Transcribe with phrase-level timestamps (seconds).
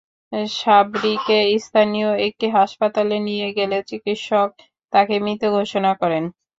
[0.55, 4.49] সাবরিকে স্থানীয় একটি হাসপাতালে নিয়ে গেলে চিকিৎসক
[4.93, 6.23] তাঁকে মৃত ঘোষণা করেন।